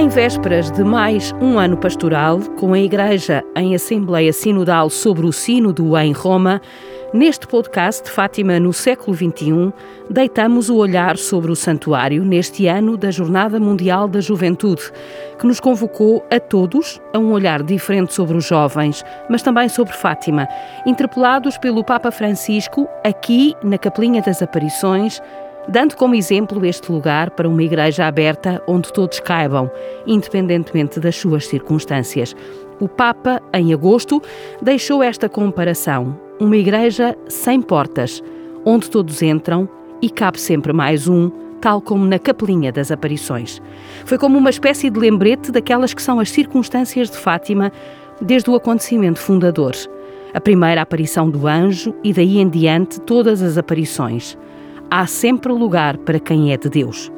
[0.00, 5.32] Em vésperas de mais um ano pastoral, com a Igreja em Assembleia Sinodal sobre o
[5.32, 6.62] Sínodo em Roma,
[7.12, 9.70] neste podcast Fátima no século XXI,
[10.08, 14.90] deitamos o olhar sobre o santuário neste ano da Jornada Mundial da Juventude,
[15.38, 19.92] que nos convocou a todos a um olhar diferente sobre os jovens, mas também sobre
[19.92, 20.48] Fátima,
[20.86, 25.20] interpelados pelo Papa Francisco aqui na Capelinha das Aparições
[25.70, 29.70] dando como exemplo este lugar para uma igreja aberta onde todos caibam,
[30.04, 32.34] independentemente das suas circunstâncias.
[32.80, 34.20] O Papa, em agosto,
[34.60, 38.22] deixou esta comparação: uma igreja sem portas,
[38.64, 39.68] onde todos entram
[40.02, 41.30] e cabe sempre mais um,
[41.60, 43.62] tal como na Capelinha das Aparições.
[44.04, 47.70] Foi como uma espécie de lembrete daquelas que são as circunstâncias de Fátima
[48.20, 49.74] desde o acontecimento fundador.
[50.34, 54.36] A primeira aparição do anjo e daí em diante todas as aparições
[54.90, 57.10] há sempre lugar para quem é de Deus.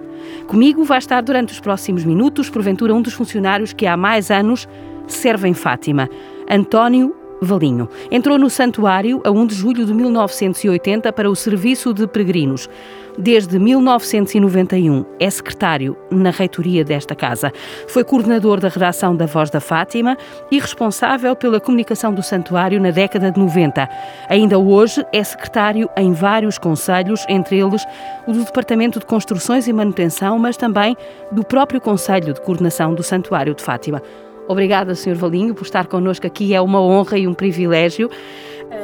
[0.46, 4.68] Comigo vai estar durante os próximos minutos, porventura, um dos funcionários que há mais anos
[5.06, 6.08] serve em Fátima,
[6.48, 7.88] António Valinho.
[8.10, 12.68] Entrou no santuário a 1 de julho de 1980 para o serviço de peregrinos.
[13.18, 17.52] Desde 1991 é secretário na reitoria desta casa.
[17.86, 20.16] Foi coordenador da redação da Voz da Fátima
[20.50, 23.88] e responsável pela comunicação do santuário na década de 90.
[24.28, 27.84] Ainda hoje é secretário em vários conselhos, entre eles
[28.26, 30.96] o do Departamento de Construções e Manutenção, mas também
[31.30, 34.02] do próprio Conselho de Coordenação do Santuário de Fátima.
[34.48, 35.14] Obrigada, Sr.
[35.14, 36.54] Valinho, por estar connosco aqui.
[36.54, 38.10] É uma honra e um privilégio.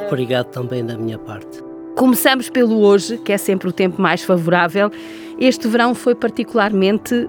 [0.06, 1.67] Obrigado também da minha parte.
[1.98, 4.88] Começamos pelo hoje, que é sempre o tempo mais favorável.
[5.36, 7.28] Este verão foi particularmente uh,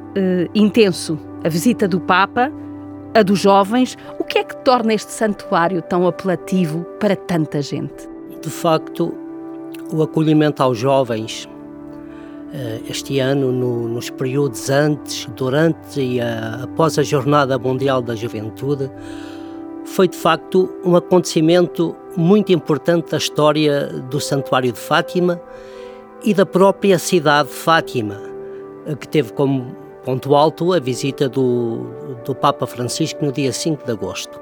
[0.53, 1.17] intenso.
[1.43, 2.51] A visita do Papa,
[3.15, 3.97] a dos jovens.
[4.19, 8.07] O que é que torna este santuário tão apelativo para tanta gente?
[8.39, 9.11] De facto,
[9.91, 11.49] o acolhimento aos jovens
[12.53, 18.15] eh, este ano, no, nos períodos antes, durante e a, após a Jornada Mundial da
[18.15, 18.91] Juventude,
[19.89, 25.41] foi de facto um acontecimento muito importante da história do Santuário de Fátima
[26.23, 28.21] e da própria cidade de Fátima,
[28.99, 29.75] que teve como
[30.05, 31.87] ponto alto a visita do,
[32.23, 34.39] do Papa Francisco no dia 5 de agosto.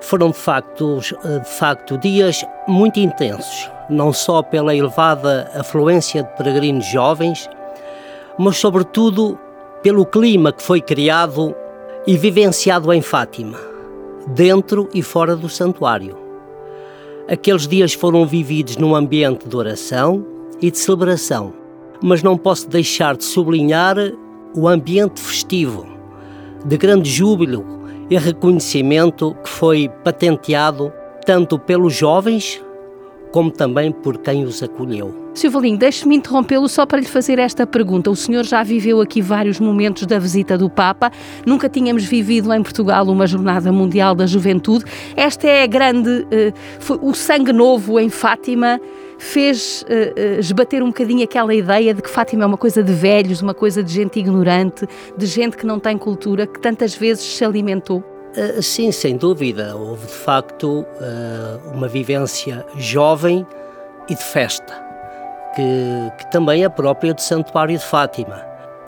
[0.00, 6.86] Foram de facto, de facto dias muito intensos, não só pela elevada afluência de peregrinos
[6.86, 7.48] jovens,
[8.38, 9.38] mas sobretudo
[9.82, 11.54] pelo clima que foi criado
[12.06, 13.69] e vivenciado em Fátima,
[14.28, 16.16] dentro e fora do santuário.
[17.28, 20.24] Aqueles dias foram vividos num ambiente de oração
[20.60, 21.52] e de celebração,
[22.02, 23.96] mas não posso deixar de sublinhar
[24.56, 25.86] o ambiente festivo,
[26.64, 27.64] de grande júbilo
[28.10, 30.92] e reconhecimento que foi patenteado
[31.24, 32.60] tanto pelos jovens
[33.30, 35.19] como também por quem os acolheu.
[35.34, 35.50] Sr.
[35.50, 38.10] Valinho, deixe-me interrompê-lo só para lhe fazer esta pergunta.
[38.10, 41.10] O senhor já viveu aqui vários momentos da visita do Papa,
[41.46, 44.84] nunca tínhamos vivido em Portugal uma Jornada Mundial da Juventude.
[45.16, 46.10] Esta é a grande.
[46.10, 48.80] Uh, foi, o sangue novo em Fátima
[49.18, 52.92] fez uh, uh, esbater um bocadinho aquela ideia de que Fátima é uma coisa de
[52.92, 54.86] velhos, uma coisa de gente ignorante,
[55.16, 58.02] de gente que não tem cultura, que tantas vezes se alimentou.
[58.62, 59.74] Sim, sem dúvida.
[59.76, 60.86] Houve de facto
[61.74, 63.44] uma vivência jovem
[64.08, 64.89] e de festa,
[65.54, 68.42] que, que, também é própria do Santuário de Fátima.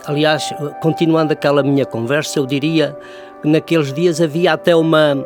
[0.07, 2.97] Aliás, continuando aquela minha conversa, eu diria
[3.41, 5.25] que naqueles dias havia até uma,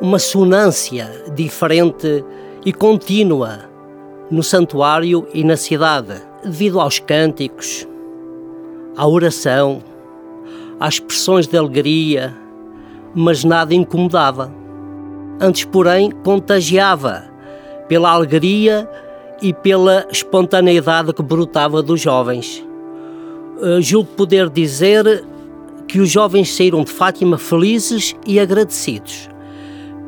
[0.00, 2.24] uma sonância diferente
[2.64, 3.60] e contínua
[4.30, 7.86] no santuário e na cidade, devido aos cânticos,
[8.96, 9.82] à oração,
[10.80, 12.34] às expressões de alegria
[13.18, 14.52] mas nada incomodava.
[15.40, 17.24] Antes, porém, contagiava
[17.88, 18.86] pela alegria
[19.40, 22.64] e pela espontaneidade que brotava dos jovens.
[23.58, 25.24] Uh, julgo poder dizer
[25.88, 29.28] que os jovens saíram de Fátima felizes e agradecidos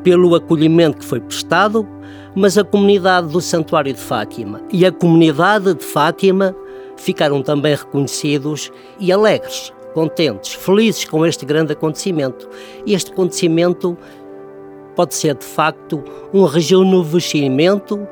[0.03, 1.87] pelo acolhimento que foi prestado,
[2.35, 6.55] mas a comunidade do Santuário de Fátima e a comunidade de Fátima
[6.97, 12.47] ficaram também reconhecidos e alegres contentes, felizes com este grande acontecimento.
[12.85, 13.97] E este acontecimento
[14.95, 16.03] pode ser de facto
[16.33, 18.07] um rejuvenescimento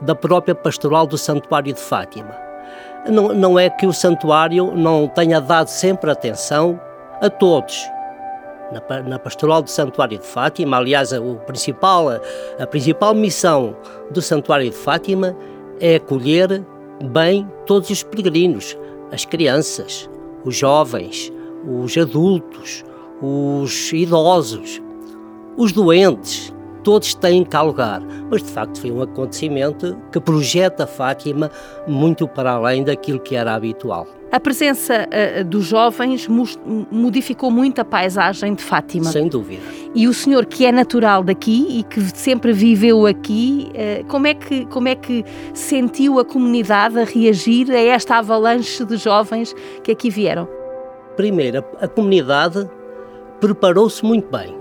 [0.00, 2.34] da própria pastoral do Santuário de Fátima.
[3.08, 6.80] Não, não é que o santuário não tenha dado sempre atenção
[7.20, 7.88] a todos,
[8.72, 10.76] na, na, pastoral do Santuário de Fátima.
[10.76, 12.08] Aliás, a, o principal,
[12.58, 13.76] a principal missão
[14.10, 15.36] do Santuário de Fátima
[15.80, 16.64] é acolher
[17.04, 18.76] bem todos os peregrinos,
[19.12, 20.08] as crianças,
[20.44, 21.32] os jovens,
[21.66, 22.84] os adultos,
[23.22, 24.82] os idosos,
[25.56, 26.52] os doentes,
[26.88, 28.00] todos têm cá lugar.
[28.30, 31.50] Mas de facto foi um acontecimento que projeta Fátima
[31.86, 34.06] muito para além daquilo que era habitual.
[34.32, 36.26] A presença uh, dos jovens
[36.90, 39.04] modificou muito a paisagem de Fátima.
[39.04, 39.60] Sem dúvida.
[39.94, 44.32] E o senhor, que é natural daqui e que sempre viveu aqui, uh, como, é
[44.32, 49.54] que, como é que sentiu a comunidade a reagir a esta avalanche de jovens
[49.84, 50.48] que aqui vieram?
[51.18, 52.66] Primeiro, a, a comunidade
[53.40, 54.57] preparou-se muito bem.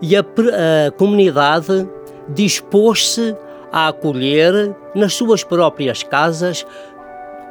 [0.00, 1.88] E a, a comunidade
[2.28, 3.36] dispôs-se
[3.72, 6.64] a acolher nas suas próprias casas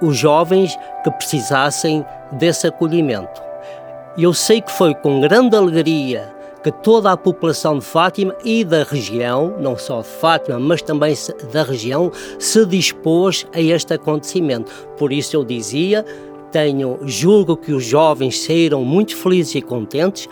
[0.01, 3.41] os jovens que precisassem desse acolhimento.
[4.17, 8.83] Eu sei que foi com grande alegria que toda a população de Fátima e da
[8.83, 11.15] região, não só de Fátima, mas também
[11.51, 14.71] da região, se dispôs a este acontecimento.
[14.97, 16.03] Por isso eu dizia,
[16.51, 20.27] tenho, julgo que os jovens saíram muito felizes e contentes,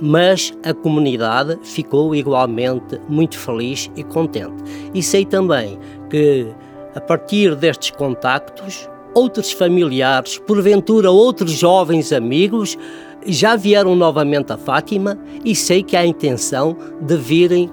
[0.00, 4.62] mas a comunidade ficou igualmente muito feliz e contente.
[4.94, 5.78] E sei também
[6.10, 6.46] que
[6.94, 12.76] a partir destes contactos outros familiares, porventura outros jovens amigos,
[13.24, 17.70] já vieram novamente a Fátima e sei que há a intenção de virem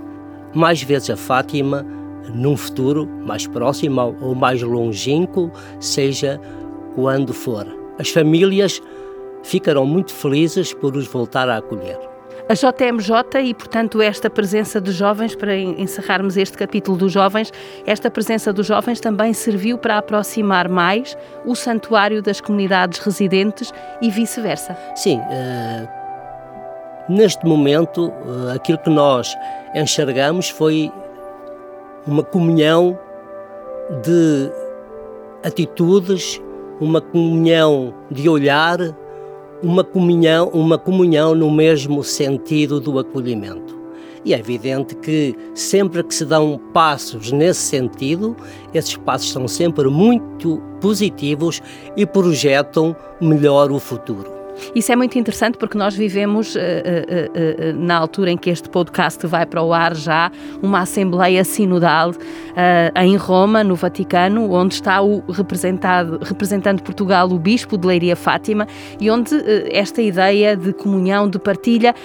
[0.54, 1.86] mais vezes a Fátima
[2.34, 6.40] num futuro mais próximo ou mais longínquo, seja
[6.96, 7.68] quando for.
[8.00, 8.81] As famílias
[9.44, 12.12] ficarão muito felizes por os voltar a acolher
[12.48, 17.51] a JMJ e, portanto, esta presença de jovens, para encerrarmos este capítulo dos jovens,
[17.86, 24.10] esta presença dos jovens também serviu para aproximar mais o santuário das comunidades residentes e
[24.10, 24.78] vice-versa.
[24.95, 25.19] Sim.
[25.19, 25.88] Uh,
[27.10, 29.36] neste momento, uh, aquilo que nós
[29.74, 30.92] enxergamos foi
[32.06, 33.00] uma comunhão
[34.04, 34.51] de
[35.44, 36.42] atitudes,
[36.80, 38.78] uma comunhão de olhar,
[39.63, 43.81] uma comunhão, uma comunhão no mesmo sentido do acolhimento.
[44.25, 48.36] E é evidente que sempre que se dão passos nesse sentido,
[48.74, 51.62] esses passos são sempre muito positivos
[51.95, 54.32] e projetam melhor o futuro.
[54.75, 58.69] Isso é muito interessante porque nós vivemos, uh, uh, uh, na altura em que este
[58.69, 62.11] podcast vai para o ar, já uma Assembleia Sinodal
[62.95, 68.67] em Roma, no Vaticano, onde está o representado, representando Portugal o Bispo de Leiria Fátima
[69.00, 69.35] e onde
[69.71, 71.95] esta ideia de comunhão, de partilha,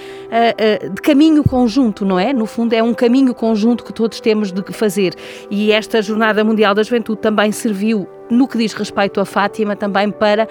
[0.94, 2.32] de caminho conjunto, não é?
[2.32, 5.14] No fundo, é um caminho conjunto que todos temos de fazer.
[5.50, 10.10] E esta Jornada Mundial da Juventude também serviu, no que diz respeito a Fátima, também
[10.10, 10.48] para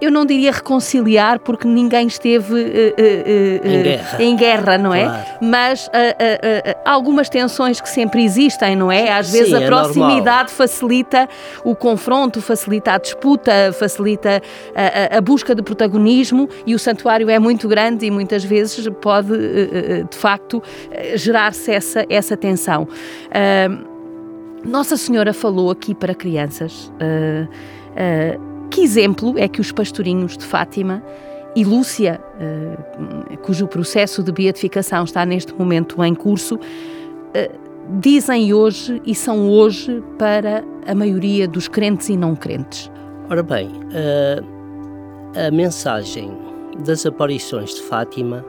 [0.00, 4.22] eu não diria reconciliar, porque ninguém esteve uh, uh, em, guerra.
[4.22, 4.78] em, guerra.
[4.78, 5.04] não é?
[5.04, 5.24] Claro.
[5.40, 5.90] Mas
[6.84, 9.12] algumas tensões que sempre existem, não é?
[9.12, 11.28] Às vezes Sim, a é proximidade facilita
[11.64, 14.42] o confronto, facilita a disputa, facilita
[14.74, 19.28] a, a, busca de protagonismo e o santuário é muito grande e muitas vezes pode,
[19.28, 20.62] de facto,
[21.14, 22.88] gerar-se essa, essa tensão.
[24.64, 26.90] Nossa Senhora falou aqui para crianças.
[28.70, 31.02] Que exemplo é que os pastorinhos de Fátima
[31.56, 39.00] e Lúcia, uh, cujo processo de beatificação está neste momento em curso, uh, dizem hoje
[39.04, 42.90] e são hoje para a maioria dos crentes e não crentes?
[43.30, 44.44] Ora bem, uh,
[45.46, 46.36] a mensagem
[46.84, 48.44] das aparições de Fátima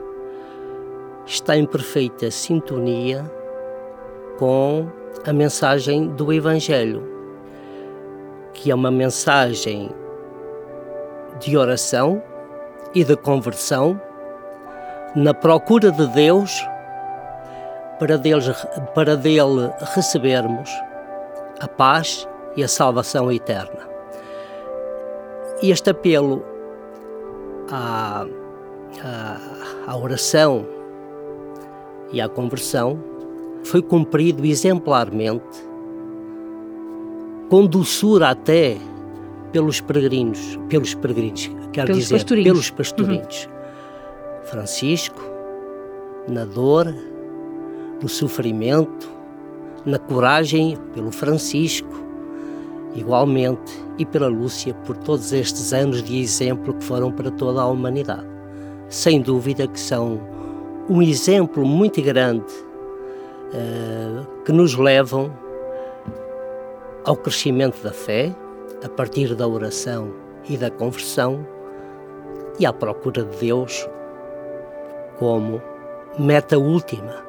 [1.24, 3.24] está em perfeita sintonia
[4.38, 4.86] com
[5.24, 7.02] a mensagem do Evangelho,
[8.52, 9.90] que é uma mensagem
[11.40, 12.22] de oração
[12.94, 14.00] e de conversão
[15.14, 16.66] na procura de Deus
[17.98, 18.48] para, deles,
[18.94, 20.70] para dele recebermos
[21.60, 23.86] a paz e a salvação eterna.
[25.62, 26.44] Este apelo
[27.70, 28.26] à,
[29.02, 30.66] à, à oração
[32.12, 32.98] e à conversão
[33.64, 35.64] foi cumprido exemplarmente,
[37.48, 38.76] com doçura até
[39.56, 42.50] pelos peregrinos, pelos peregrinos, quero pelos dizer, pastorinhos.
[42.50, 43.46] pelos pastorinhos.
[43.46, 44.46] Uhum.
[44.50, 45.22] Francisco,
[46.28, 46.94] na dor,
[48.02, 49.08] no sofrimento,
[49.86, 51.88] na coragem, pelo Francisco,
[52.94, 57.66] igualmente, e pela Lúcia, por todos estes anos de exemplo que foram para toda a
[57.66, 58.26] humanidade.
[58.90, 60.20] Sem dúvida que são
[60.86, 62.52] um exemplo muito grande
[63.54, 65.32] uh, que nos levam
[67.06, 68.36] ao crescimento da fé,
[68.86, 70.14] a partir da oração
[70.48, 71.44] e da conversão
[72.56, 73.84] e à procura de Deus
[75.18, 75.60] como
[76.16, 77.25] meta última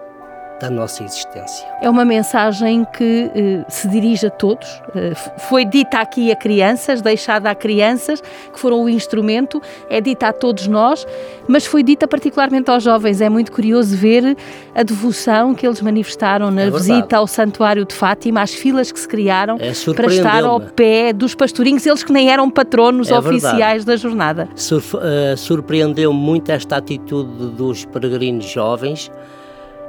[0.59, 1.67] da nossa existência.
[1.81, 4.81] É uma mensagem que eh, se dirige a todos.
[4.95, 10.29] Eh, foi dita aqui a crianças, deixada a crianças, que foram o instrumento, é dita
[10.29, 11.05] a todos nós,
[11.47, 13.21] mas foi dita particularmente aos jovens.
[13.21, 14.35] É muito curioso ver
[14.73, 18.99] a devoção que eles manifestaram na é visita ao Santuário de Fátima, as filas que
[18.99, 23.17] se criaram é para estar ao pé dos pastorinhos, eles que nem eram patronos é
[23.17, 23.85] oficiais verdade.
[23.85, 24.49] da jornada.
[24.55, 29.11] Sur uh, Surpreendeu muito esta atitude dos peregrinos jovens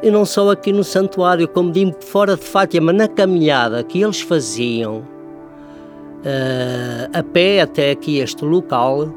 [0.03, 4.21] e não só aqui no santuário, como digo, fora de Fátima, na caminhada que eles
[4.21, 9.13] faziam uh, a pé até aqui este local,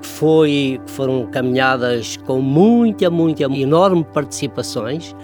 [0.00, 5.14] foi, foram caminhadas com muita, muita, enorme participações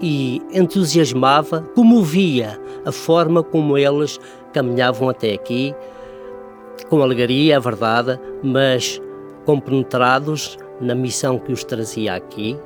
[0.00, 4.18] e entusiasmava, comovia a forma como eles
[4.52, 5.74] caminhavam até aqui,
[6.88, 9.00] com alegria, é verdade, mas
[9.44, 12.56] compenetrados na missão que os trazia aqui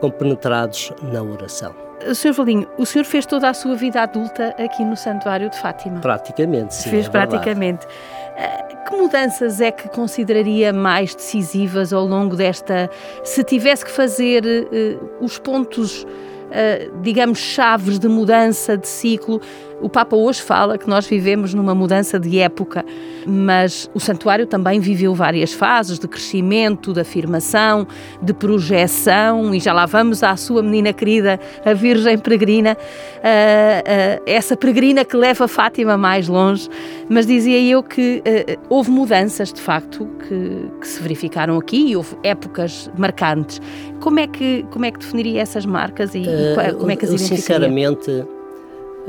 [0.00, 1.74] compenetrados na oração.
[2.12, 2.32] Sr.
[2.32, 6.00] Valinho, o senhor fez toda a sua vida adulta aqui no Santuário de Fátima?
[6.00, 6.90] Praticamente, sim.
[6.90, 7.86] Fez é praticamente.
[7.86, 8.74] Verdade.
[8.84, 12.90] Que mudanças é que consideraria mais decisivas ao longo desta.
[13.22, 19.40] Se tivesse que fazer uh, os pontos, uh, digamos, chaves de mudança de ciclo,
[19.80, 22.84] o Papa hoje fala que nós vivemos numa mudança de época,
[23.26, 27.86] mas o santuário também viveu várias fases de crescimento, de afirmação,
[28.22, 34.22] de projeção, e já lá vamos à sua menina querida, a Virgem Peregrina, uh, uh,
[34.26, 36.68] essa peregrina que leva Fátima mais longe.
[37.08, 41.96] Mas dizia eu que uh, houve mudanças, de facto, que, que se verificaram aqui e
[41.96, 43.60] houve épocas marcantes.
[44.00, 47.10] Como é que, como é que definiria essas marcas e, e como é que as
[47.10, 47.36] identificaria?
[47.36, 48.24] Sinceramente,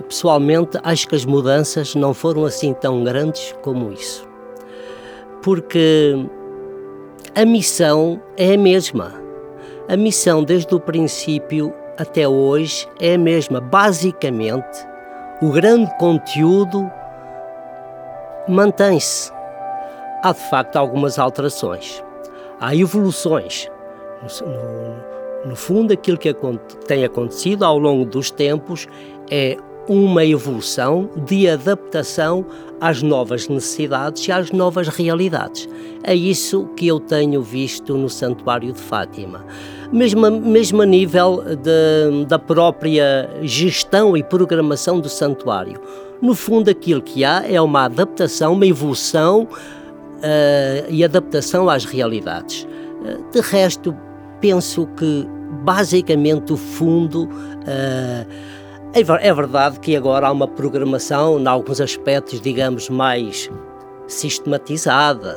[0.04, 4.28] Pessoalmente, acho que as mudanças não foram assim tão grandes como isso.
[5.42, 6.16] Porque
[7.34, 9.14] a missão é a mesma.
[9.88, 13.62] A missão, desde o princípio até hoje, é a mesma.
[13.62, 14.86] Basicamente,
[15.42, 16.90] o grande conteúdo
[18.48, 19.32] mantém-se.
[20.24, 22.04] Há de facto algumas alterações.
[22.60, 23.70] Há evoluções.
[24.42, 26.34] No, no, fundo, aquilo que
[26.88, 28.88] tem acontecido ao longo dos tempos
[29.30, 32.46] é uma evolução de adaptação
[32.80, 35.70] às novas necessidades e às novas realidades.
[36.04, 39.46] É isso que eu tenho visto no Santuário de Fátima.
[39.92, 45.80] Mesmo, mesmo a nível de, da própria gestão e programação do santuário.
[46.22, 52.64] No fundo, aquilo que há é uma adaptação, uma evolução uh, e adaptação às realidades.
[52.64, 53.96] Uh, de resto,
[54.42, 55.28] penso que
[55.64, 57.26] basicamente o fundo.
[57.26, 58.55] Uh,
[58.96, 63.50] é, é verdade que agora há uma programação, em alguns aspectos, digamos, mais
[64.08, 65.36] sistematizada,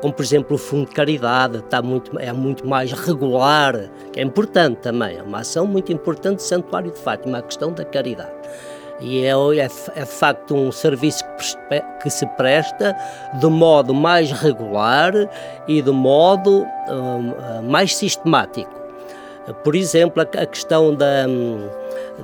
[0.00, 4.22] como por exemplo o Fundo de Caridade, está muito, é muito mais regular, que é
[4.22, 8.32] importante também, é uma ação muito importante do Santuário de Fátima, a questão da caridade.
[9.00, 11.24] E é, é, é de facto um serviço
[12.00, 12.96] que, se presta
[13.38, 15.12] de modo mais regular
[15.68, 18.81] e de modo um, mais sistemático.
[19.64, 21.26] Por exemplo, a, questão da.
[21.28, 21.68] Um,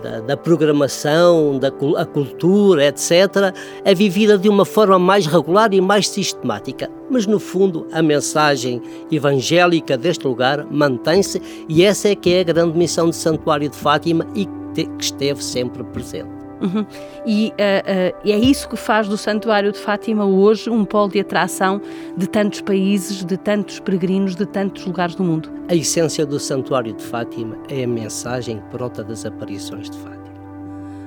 [0.03, 5.81] da, da programação, da a cultura, etc., é vivida de uma forma mais regular e
[5.81, 6.91] mais sistemática.
[7.11, 12.45] Mas, no fundo, a mensagem evangélica deste lugar mantém-se e essa é que é a
[12.45, 16.38] grande missão do Santuário de Fátima e que esteve sempre presente.
[16.61, 16.85] Uhum.
[17.25, 21.21] E, uh, uh, é isso que faz do Santuário de Fátima hoje um polo de
[21.21, 21.81] atração
[22.17, 25.51] de tantos países, de tantos peregrinos, de tantos lugares do mundo.
[25.69, 30.19] A essência do Santuário de Fátima é a mensagem que brota das aparições de Fátima.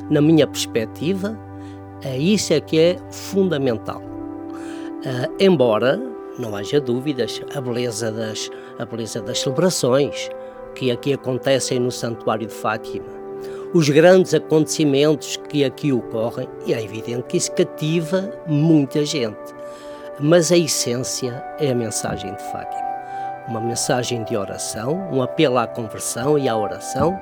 [0.09, 1.37] Na minha perspectiva,
[2.03, 4.01] é isso é que é fundamental.
[4.01, 5.99] Uh, embora
[6.39, 10.29] não haja dúvidas, a beleza das, a beleza das celebrações
[10.75, 13.20] que aqui acontecem no Santuário de Fátima
[13.73, 19.37] os grandes acontecimentos que aqui ocorrem, e é evidente que isso cativa muita gente.
[20.19, 22.91] Mas a essência é a mensagem de Fátima.
[23.47, 27.19] Uma mensagem de oração, um apelo à conversão e à oração,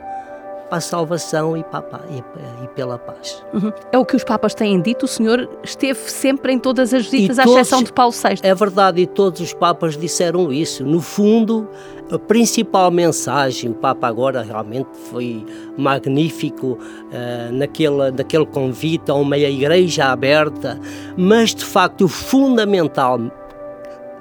[0.69, 3.43] para a salvação e, para, e, e pela paz.
[3.53, 3.71] Uhum.
[3.91, 7.39] É o que os Papas têm dito, o Senhor esteve sempre em todas as visitas,
[7.39, 8.39] à exceção de Paulo VI.
[8.43, 10.85] É verdade, e todos os Papas disseram isso.
[10.85, 11.67] No fundo,
[12.11, 15.45] a principal mensagem, o Papa agora realmente foi
[15.77, 20.79] magnífico uh, naquele, naquele convite a uma igreja aberta,
[21.17, 23.19] mas de facto o fundamental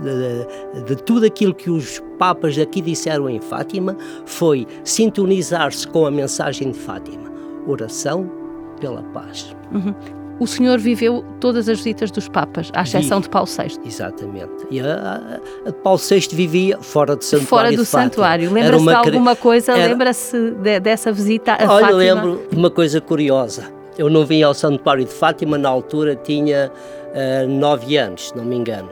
[0.00, 3.96] de, de, tudo aquilo que os papas aqui disseram em Fátima
[4.26, 7.30] foi sintonizar-se com a mensagem de Fátima.
[7.66, 8.30] Oração
[8.80, 9.54] pela paz.
[9.72, 9.94] Uhum.
[10.40, 13.78] o senhor viveu todas as visitas dos Papas, à exceção de Paulo VI.
[13.84, 14.66] Exatamente.
[14.70, 17.48] E a, a, a Paulo VI vivia fora do santuário.
[17.48, 18.52] Fora do santuário.
[18.52, 19.72] Lembra-se de alguma coisa?
[19.72, 19.88] Era...
[19.88, 21.98] Lembra-se de, dessa visita a Olha, Fátima?
[21.98, 23.70] lembro de uma coisa curiosa.
[23.98, 28.44] Eu não vim ao santuário de Fátima, na altura tinha uh, nove anos, se não
[28.44, 28.88] me engano.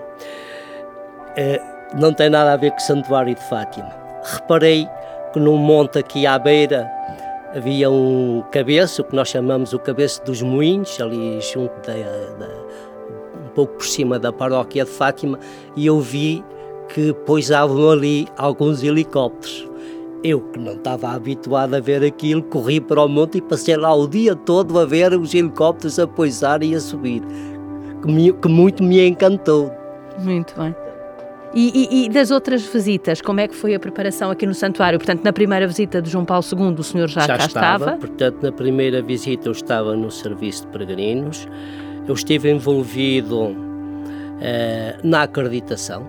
[1.39, 3.91] Uh, não tem nada a ver com o santuário de Fátima.
[4.23, 4.89] Reparei
[5.33, 6.91] que num monte aqui à beira
[7.55, 11.95] havia um cabeço, que nós chamamos o cabeço dos moinhos, ali junto da,
[12.39, 12.49] da,
[13.45, 15.39] um pouco por cima da paróquia de Fátima,
[15.75, 16.45] e eu vi
[16.89, 19.69] que pousavam ali alguns helicópteros.
[20.23, 23.95] Eu, que não estava habituado a ver aquilo, corri para o monte e passei lá
[23.95, 27.23] o dia todo a ver os helicópteros a pousar e a subir,
[28.03, 29.71] que, me, que muito me encantou.
[30.19, 30.75] Muito bem.
[31.59, 34.99] E, e, e, das outras visitas, como é que foi a preparação aqui no santuário?
[34.99, 37.99] Portanto, na primeira visita de João Paulo II, o senhor já, já cá estava, estava?
[37.99, 41.49] Portanto, na primeira visita eu estava no serviço de peregrinos.
[42.07, 43.57] Eu estive envolvido
[44.39, 46.07] eh, na acreditação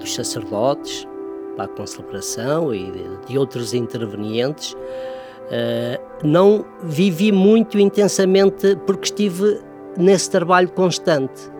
[0.00, 1.06] dos sacerdotes
[1.54, 4.72] para a concelebração e de, de outros intervenientes.
[4.72, 9.60] Uh, não vivi muito intensamente porque estive
[9.98, 11.51] nesse trabalho constante.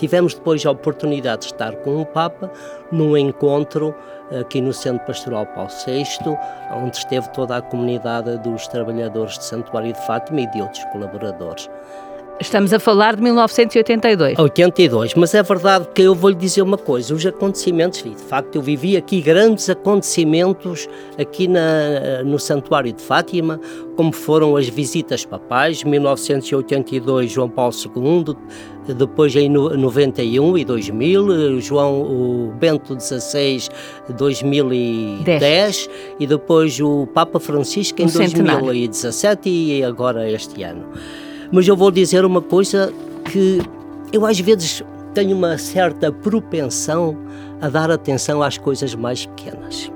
[0.00, 2.50] Tivemos depois a oportunidade de estar com o Papa
[2.90, 3.94] num encontro
[4.40, 6.08] aqui no Centro Pastoral Paulo VI,
[6.74, 11.68] onde esteve toda a comunidade dos trabalhadores de Santuário de Fátima e de outros colaboradores.
[12.40, 14.38] Estamos a falar de 1982.
[14.38, 18.56] 82, mas é verdade que eu vou lhe dizer uma coisa, os acontecimentos, de facto
[18.56, 23.60] eu vivi aqui grandes acontecimentos aqui na, no Santuário de Fátima,
[23.94, 28.34] como foram as visitas papais, 1982 João Paulo II,
[28.94, 33.68] depois em 91 e 2000, João o Bento XVI
[34.16, 35.90] 2010 Dez.
[36.18, 40.86] e depois o Papa Francisco em 2017 e agora este ano.
[41.52, 42.92] Mas eu vou dizer uma coisa
[43.30, 43.60] que
[44.12, 47.16] eu às vezes tenho uma certa propensão
[47.60, 49.90] a dar atenção às coisas mais pequenas.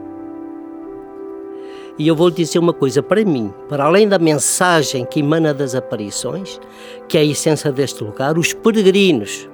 [1.96, 5.76] E eu vou dizer uma coisa para mim, para além da mensagem que emana das
[5.76, 6.60] aparições,
[7.08, 9.48] que é a essência deste lugar, os peregrinos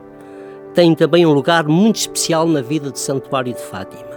[0.75, 4.09] têm também um lugar muito especial na vida do Santuário de Fátima.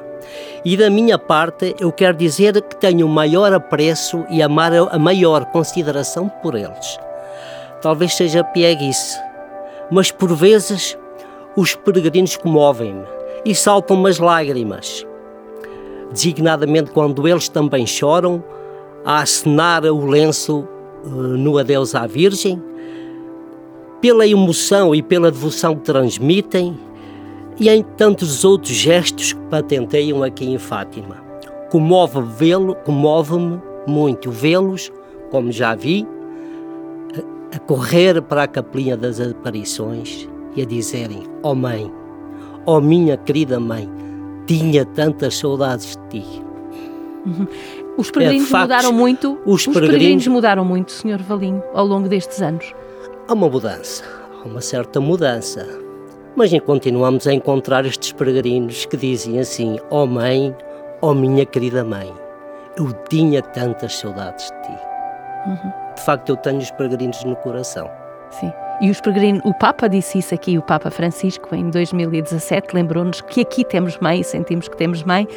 [0.63, 5.45] E da minha parte, eu quero dizer que tenho o maior apreço e a maior
[5.47, 6.97] consideração por eles.
[7.83, 9.19] Talvez seja pieguice,
[9.91, 10.97] mas por vezes
[11.57, 13.03] os peregrinos comovem-me
[13.43, 15.05] e saltam-me as lágrimas,
[16.09, 18.41] designadamente quando eles também choram,
[19.03, 20.65] a acenar o lenço
[21.03, 22.63] uh, no adeus à Virgem,
[23.99, 26.79] pela emoção e pela devoção que transmitem
[27.59, 31.17] e em tantos outros gestos que patenteiam aqui em Fátima.
[31.69, 34.89] Comove-me vê-lo, comove-me muito vê-los,
[35.29, 36.07] como já vi,
[37.53, 41.91] a correr para a capelinha das aparições e a dizerem: Oh mãe,
[42.65, 43.89] oh minha querida mãe,
[44.47, 46.43] tinha tantas saudades de ti.
[47.25, 47.47] Uhum.
[47.97, 49.37] Os peregrinos é, mudaram muito.
[49.45, 49.89] Os, os peregrinos...
[49.89, 51.21] peregrinos mudaram muito, Sr.
[51.21, 52.73] Valinho, ao longo destes anos.
[53.27, 54.03] Há uma mudança,
[54.43, 55.67] há uma certa mudança.
[56.35, 60.55] Mas continuamos a encontrar estes peregrinos que dizem assim: Oh mãe,
[61.01, 62.11] oh minha querida mãe,
[62.77, 64.79] eu tinha tantas saudades de ti.
[65.45, 67.89] Uhum de facto eu tenho os peregrinos no coração.
[68.39, 68.51] Sim.
[68.81, 73.41] E os peregrinos, o Papa disse isso aqui, o Papa Francisco, em 2017, lembrou-nos que
[73.41, 75.27] aqui temos mãe, sentimos que temos mãe.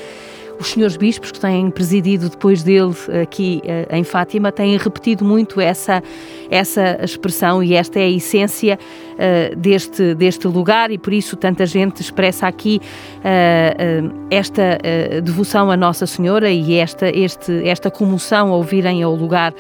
[0.59, 5.61] Os senhores bispos que têm presidido depois dele aqui eh, em Fátima têm repetido muito
[5.61, 6.03] essa,
[6.51, 8.79] essa expressão e esta é a essência
[9.13, 12.81] uh, deste, deste lugar e por isso tanta gente expressa aqui
[13.19, 14.79] uh, uh, esta
[15.23, 19.53] devoção a Nossa Senhora e esta, este, esta comoção ao virem ao lugar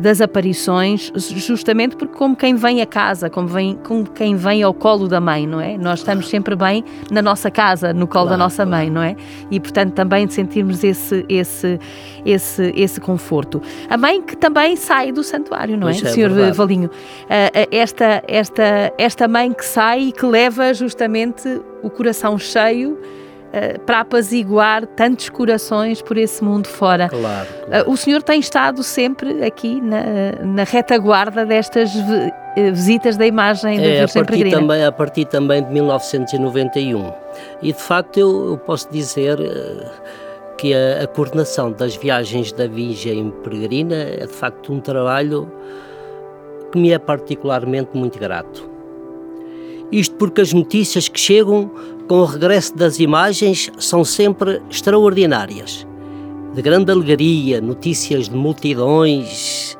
[0.00, 4.74] das aparições, justamente porque como quem vem a casa, como, vem, como quem vem ao
[4.74, 5.78] colo da mãe, não é?
[5.78, 8.70] Nós estamos sempre bem na nossa casa, no colo claro, da nossa claro.
[8.70, 9.14] mãe, não é?
[9.50, 11.78] E portanto também de sentirmos esse, esse,
[12.26, 13.62] esse, esse conforto.
[13.88, 16.56] A mãe que também sai do santuário, não é, é Senhor verdade.
[16.56, 16.88] Valinho?
[16.88, 22.98] Uh, esta, esta, esta mãe que sai e que leva justamente o coração cheio
[23.48, 27.08] uh, para apaziguar tantos corações por esse mundo fora.
[27.08, 27.88] Claro, claro.
[27.88, 30.02] Uh, o senhor tem estado sempre aqui na,
[30.44, 31.90] na retaguarda destas
[32.56, 37.12] eh, visitas da imagem da é, Virgem a partir também A partir também de 1991.
[37.62, 39.38] E de facto eu, eu posso dizer
[40.56, 45.50] que a, a, coordenação das viagens da Virgem Peregrina é de facto um trabalho
[46.72, 48.68] que me é particularmente muito grato.
[49.90, 51.70] Isto porque as notícias que chegam
[52.08, 55.86] com o regresso das imagens são sempre extraordinárias.
[56.54, 59.76] De grande alegria, notícias de multidões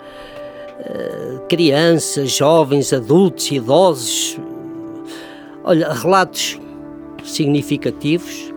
[0.80, 4.38] uh, crianças, jovens, adultos, idosos.
[5.64, 6.60] Olha, relatos
[7.24, 8.52] significativos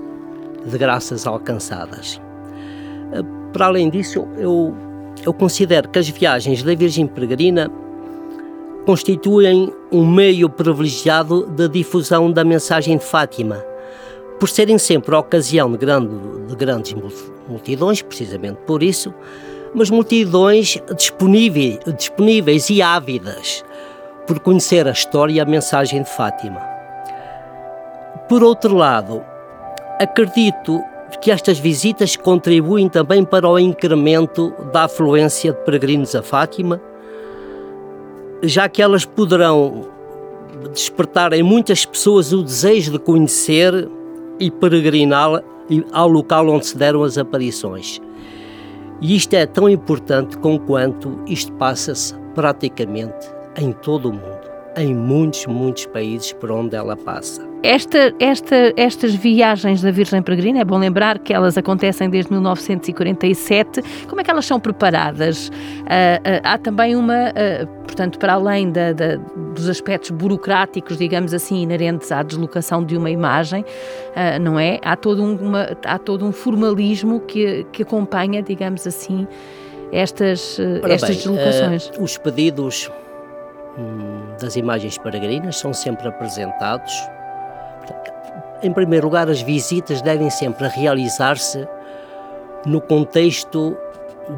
[0.65, 2.19] de graças alcançadas.
[3.17, 4.75] Uh, para além disso, eu,
[5.25, 7.71] eu considero que as viagens da Virgem Peregrina
[8.85, 13.63] constituem um meio privilegiado de difusão da mensagem de Fátima,
[14.39, 16.15] por serem sempre a ocasião de, grande,
[16.47, 16.95] de grandes
[17.47, 19.13] multidões, precisamente por isso,
[19.73, 23.63] mas multidões disponíveis, disponíveis e ávidas
[24.25, 26.61] por conhecer a história e a mensagem de Fátima.
[28.27, 29.23] Por outro lado,
[29.99, 30.81] acredito
[31.21, 36.81] que estas visitas contribuem também para o incremento da afluência de peregrinos a Fátima
[38.43, 39.87] já que elas poderão
[40.73, 43.89] despertar em muitas pessoas o desejo de conhecer
[44.39, 45.43] e peregrinar
[45.91, 48.01] ao local onde se deram as aparições.
[49.01, 53.27] E isto é tão importante quanto isto passa-se praticamente
[53.57, 54.40] em todo o mundo,
[54.77, 57.51] em muitos, muitos países por onde ela passa.
[57.63, 63.83] Esta, esta, estas viagens da Virgem Peregrina, é bom lembrar que elas acontecem desde 1947.
[64.07, 65.49] Como é que elas são preparadas?
[65.49, 69.17] Uh, uh, há também uma, uh, portanto, para além da, da,
[69.53, 73.63] dos aspectos burocráticos, digamos assim, inerentes à deslocação de uma imagem,
[74.41, 74.79] não é?
[74.81, 79.27] Há todo um, uma, há todo um formalismo que, que acompanha, digamos assim,
[79.91, 80.57] estas,
[80.89, 81.91] estas bem, deslocações.
[81.99, 82.89] os pedidos
[84.39, 86.91] das imagens peregrinas são sempre apresentados
[88.63, 91.67] em primeiro lugar, as visitas devem sempre realizar-se
[92.63, 93.75] no contexto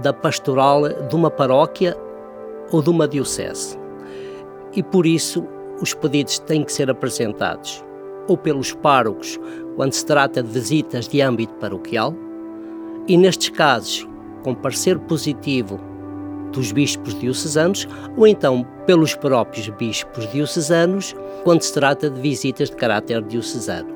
[0.02, 1.98] da pastoral de uma paróquia
[2.72, 3.78] ou de uma diocese.
[4.74, 5.46] E por isso,
[5.82, 7.84] os pedidos têm que ser apresentados
[8.30, 9.38] ou pelos párocos,
[9.76, 12.14] quando se trata de visitas de âmbito paroquial,
[13.06, 14.08] e nestes casos,
[14.42, 15.78] com parecer positivo
[16.54, 22.76] dos bispos diocesanos, ou então pelos próprios bispos diocesanos, quando se trata de visitas de
[22.76, 23.90] caráter diocesano.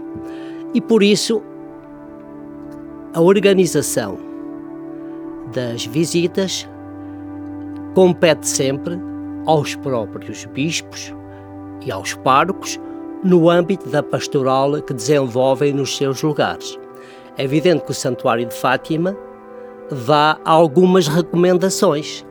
[0.74, 1.42] E por isso,
[3.14, 4.18] a organização
[5.54, 6.68] das visitas
[7.96, 9.00] compete sempre
[9.46, 11.14] aos próprios bispos
[11.86, 12.80] e aos párocos
[13.24, 16.78] no âmbito da pastoral que desenvolvem nos seus lugares.
[17.38, 19.16] É evidente que o Santuário de Fátima
[20.06, 22.27] dá algumas recomendações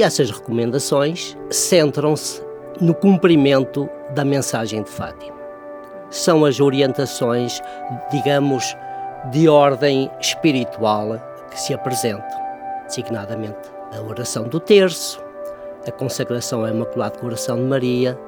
[0.00, 2.42] e essas recomendações centram-se
[2.80, 5.36] no cumprimento da mensagem de Fátima.
[6.08, 7.60] São as orientações,
[8.10, 8.74] digamos,
[9.30, 12.40] de ordem espiritual que se apresentam,
[12.86, 13.58] designadamente
[13.94, 15.22] a oração do terço,
[15.86, 18.18] a consagração ao Imaculado Coração de Maria,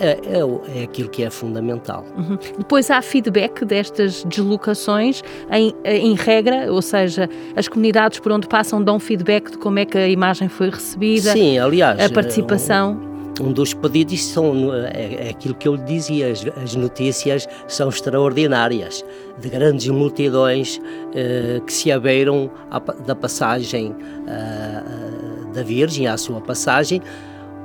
[0.00, 2.04] é, é, é, aquilo que é fundamental.
[2.16, 2.38] Uhum.
[2.58, 8.82] Depois há feedback destas deslocações em, em, regra, ou seja, as comunidades por onde passam
[8.82, 11.32] dão feedback de como é que a imagem foi recebida.
[11.32, 13.10] Sim, aliás, a participação
[13.40, 17.88] um dos pedidos são é, é, aquilo que eu lhe dizia, as, as, notícias são
[17.88, 19.04] extraordinárias,
[19.38, 20.78] de grandes multidões
[21.14, 27.00] eh, que se abeiram a, da passagem uh, da Virgem, à sua passagem,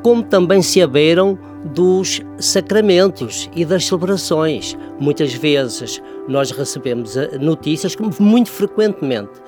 [0.02, 4.78] como também se abeiram dos sacramentos e das celebrações.
[5.00, 9.42] Muitas vezes nós recebemos eh, notícias, como muito frequentemente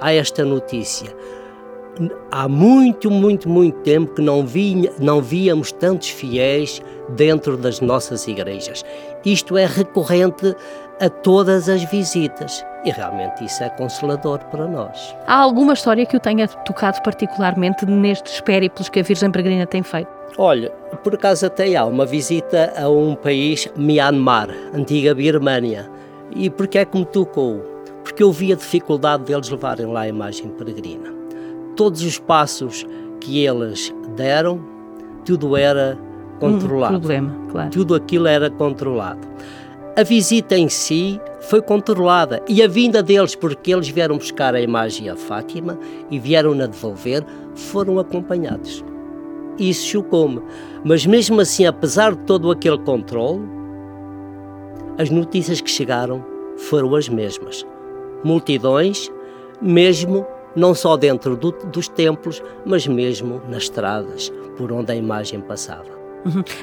[0.00, 1.14] há esta notícia
[2.30, 8.26] há muito, muito, muito tempo que não, vinha, não víamos tantos fiéis dentro das nossas
[8.26, 8.84] igrejas.
[9.24, 10.54] Isto é recorrente
[11.00, 15.16] a todas as visitas e realmente isso é consolador para nós.
[15.26, 19.82] Há alguma história que o tenha tocado particularmente nestes périplos que a Virgem Peregrina tem
[19.82, 20.10] feito?
[20.38, 20.70] Olha,
[21.04, 25.90] por acaso até há uma visita a um país, Myanmar, antiga Birmânia.
[26.34, 27.60] E porquê é que me tocou?
[28.02, 31.22] Porque eu vi a dificuldade deles levarem lá a imagem peregrina
[31.76, 32.86] todos os passos
[33.20, 34.60] que eles deram,
[35.24, 35.98] tudo era
[36.38, 36.96] controlado.
[36.96, 37.70] Um problema, claro.
[37.70, 39.26] Tudo aquilo era controlado.
[39.94, 44.60] A visita em si foi controlada e a vinda deles, porque eles vieram buscar a
[44.60, 45.78] imagem a Fátima
[46.10, 47.22] e vieram-na devolver,
[47.54, 48.82] foram acompanhados.
[49.58, 50.40] Isso chocou-me.
[50.82, 53.42] Mas mesmo assim, apesar de todo aquele controle,
[54.96, 56.24] as notícias que chegaram
[56.56, 57.66] foram as mesmas.
[58.24, 59.12] Multidões,
[59.60, 60.26] mesmo
[60.56, 66.01] não só dentro do, dos templos, mas mesmo nas estradas por onde a imagem passava.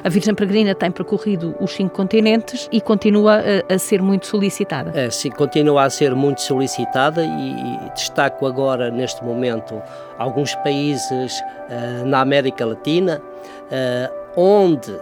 [0.02, 4.92] A Virgem Peregrina tem percorrido os cinco continentes e continua a, a, ser muito solicitada.
[4.94, 9.80] É, sim, continua a ser muito solicitada e, e destaco agora, neste momento,
[10.18, 14.94] alguns países uh, na América Latina, uh, onde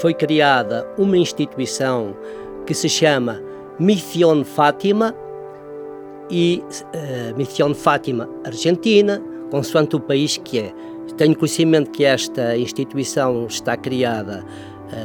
[0.00, 2.16] foi criada uma instituição
[2.66, 3.40] que se chama
[3.78, 5.14] Missão Fátima,
[6.30, 6.62] e
[6.94, 10.72] uh, Fátima Argentina, consoante o país que é.
[11.18, 14.44] Tenho conhecimento que esta instituição está criada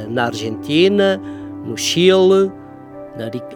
[0.08, 1.20] na Argentina,
[1.66, 2.50] no Chile,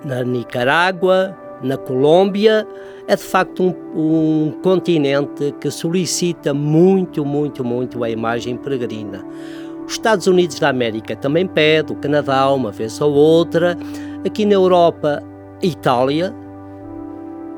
[0.05, 2.67] na, Nicarágua, na Colômbia,
[3.07, 9.25] é de facto um, um, continente que solicita muito, muito, muito a imagem peregrina.
[9.87, 13.77] Os Estados Unidos da América também pede, o Canadá uma vez ou outra.
[14.27, 15.23] Aqui na Europa,
[15.63, 16.35] Itália,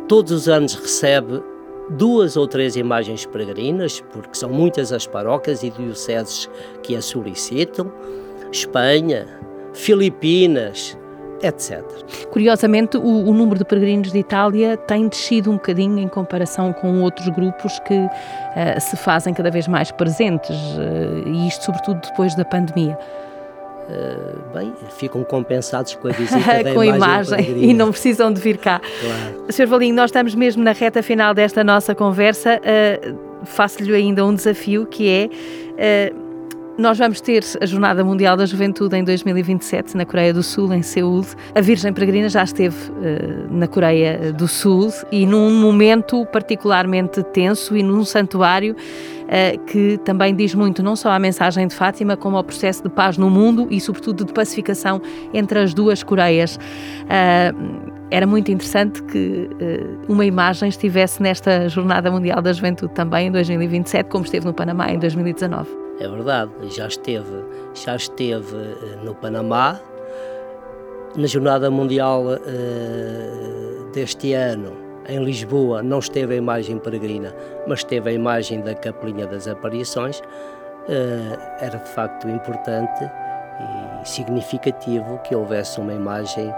[0.07, 1.43] todos os anos recebe
[1.90, 6.48] duas ou três imagens peregrinas, porque são muitas as paróquias e dioceses
[6.83, 7.92] que a solicitam.
[8.53, 9.26] Espanha,
[9.72, 10.96] Filipinas,
[11.42, 11.83] etc.
[12.31, 17.03] Curiosamente, o, o, número de peregrinos de Itália tem descido um bocadinho em comparação com
[17.03, 22.35] outros grupos que uh, se fazem cada vez mais presentes, uh, e isto sobretudo depois
[22.35, 22.98] da pandemia.
[23.90, 28.33] Uh, bem, ficam compensados com a visita da com imagem, a imagem e não precisam
[28.33, 28.81] de vir cá.
[28.81, 29.53] Claro.
[29.53, 29.66] Sr.
[29.66, 32.61] Valinho, nós estamos mesmo na reta final desta nossa conversa.
[33.44, 35.09] Faço-lhe ainda um desafio que
[35.79, 36.12] é
[36.81, 40.81] nós vamos ter a Jornada Mundial da Juventude em 2027 na Coreia do Sul, em
[40.81, 41.27] Seul.
[41.55, 47.77] A Virgem Peregrina já esteve uh, na Coreia do Sul e num momento particularmente tenso
[47.77, 52.38] e num santuário uh, que também diz muito não só à mensagem de Fátima, como
[52.38, 55.03] ao processo de paz no mundo e, sobretudo, de pacificação
[55.35, 56.57] entre as duas Coreias.
[56.57, 59.49] Uh, era muito interessante que
[60.09, 64.90] uma imagem estivesse nesta Jornada Mundial da Juventude também em 2027, como esteve no Panamá
[64.90, 69.79] em 2019 é verdade, já esteve, já esteve eh, no Panamá,
[71.15, 74.73] na Jornada Mundial uh, deste ano,
[75.09, 77.35] em Lisboa, não esteve a imagem peregrina,
[77.67, 80.21] mas esteve a imagem da Capelinha das Aparições.
[80.21, 83.05] Uh, era de facto importante
[84.03, 86.51] e significativo que houvesse uma imagem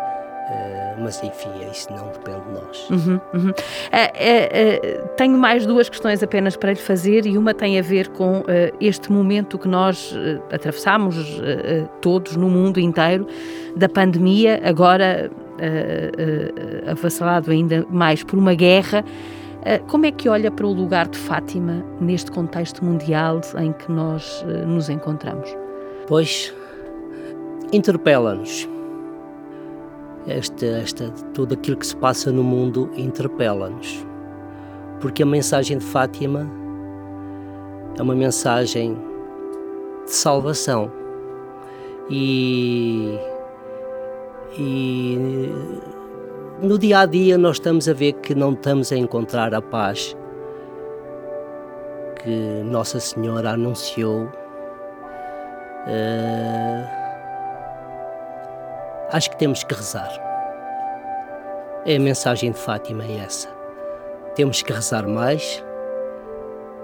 [0.53, 2.91] Uh, mas enfim, isso não depende de nós.
[2.91, 3.51] Uhum, uhum.
[3.51, 8.09] Uh, uh, tenho mais duas questões apenas para lhe fazer e uma tem a ver
[8.09, 8.43] com
[8.81, 10.15] este momento que nós
[10.53, 11.41] atravessamos
[12.01, 13.27] todos no mundo inteiro
[13.77, 15.31] da pandemia, agora
[16.87, 19.05] avassalado ainda mais por uma guerra.
[19.89, 24.45] Como é que olha para o lugar de Fátima neste contexto mundial em que nós
[24.67, 25.55] nos encontramos?
[26.07, 26.55] Pois,
[27.73, 28.69] interpela-nos
[30.27, 34.07] esta, esta, tudo aquilo que se passa no mundo interpela-nos.
[35.01, 36.49] Porque a mensagem de Fátima
[37.99, 38.97] é uma mensagem
[40.05, 40.91] de salvação.
[42.09, 43.19] E,
[44.59, 45.19] e
[46.61, 50.17] no dia a dia nós estamos a ver que não estamos a encontrar a paz
[52.23, 54.29] que Nossa Senhora anunciou.
[55.85, 57.02] Uh,
[59.13, 60.11] acho que temos que rezar.
[61.85, 63.49] É a mensagem de Fátima é essa.
[64.35, 65.63] Temos que rezar mais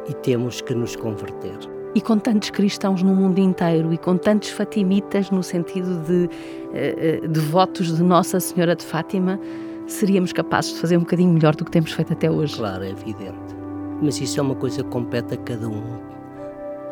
[0.08, 1.58] e temos que nos converter.
[1.94, 6.28] E com tantos cristãos no mundo inteiro e com tantos fatimitas no sentido de
[6.74, 9.40] eh, eh, devotos de Nossa Senhora de Fátima,
[9.86, 12.56] seríamos capazes de fazer um bocadinho melhor do que temos feito até hoje.
[12.56, 13.56] Claro, é evidente.
[14.02, 15.82] Mas isso é uma coisa que compete a cada um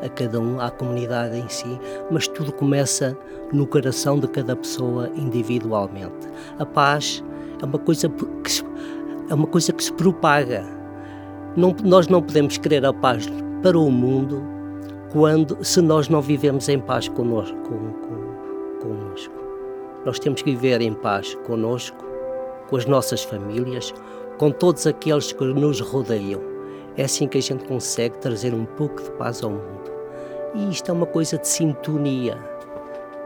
[0.03, 1.79] a cada um, à comunidade em si,
[2.11, 3.17] mas tudo começa
[3.53, 6.29] no coração de cada pessoa individualmente.
[6.59, 7.23] A paz
[7.63, 8.09] é uma coisa
[8.43, 8.65] que se,
[9.29, 10.65] é uma coisa que se propaga.
[11.57, 13.27] Não, nós não podemos querer a paz
[13.63, 14.43] para o mundo
[15.13, 17.57] quando se nós não vivemos em paz conosco,
[18.83, 19.35] conosco.
[20.05, 21.97] Nós temos que viver em paz conosco,
[22.69, 23.93] com as nossas famílias,
[24.39, 26.56] com todos aqueles que nos rodeiam.
[26.97, 29.93] É assim que a gente consegue trazer um pouco de paz ao mundo.
[30.55, 32.39] E isto é uma coisa de sintonia.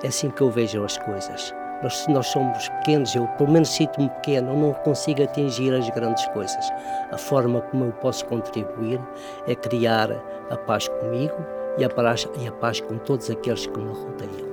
[0.03, 1.55] É assim que eu vejo as coisas.
[1.81, 6.27] Nós, nós somos pequenos, eu pelo menos sinto-me pequeno, eu não consigo atingir as grandes
[6.29, 6.71] coisas.
[7.13, 9.01] A forma como eu posso contribuir
[9.47, 10.11] é criar
[10.51, 11.37] a paz comigo
[11.79, 14.50] e a paz, e a paz com todos aqueles que me rodeiam.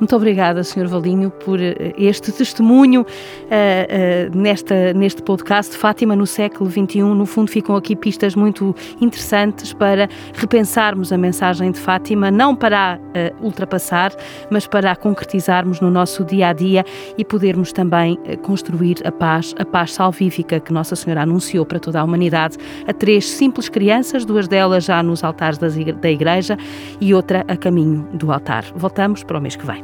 [0.00, 0.86] Muito obrigada, Sr.
[0.86, 5.76] Valinho, por eh, este testemunho uh, uh, nesta, neste podcast.
[5.76, 11.70] Fátima no século XXI, no fundo, ficam aqui pistas muito interessantes para repensarmos a mensagem
[11.70, 14.12] de Fátima, não para uh, ultrapassar,
[14.50, 16.84] mas para a concretizarmos no nosso dia a dia
[17.16, 22.00] e podermos também construir a paz, a paz salvífica que Nossa Senhora anunciou para toda
[22.00, 26.56] a humanidade a três simples crianças, duas delas já nos altares da Igreja
[27.00, 28.64] e outra a caminho do altar.
[28.74, 29.83] Voltamos para o mês que vem.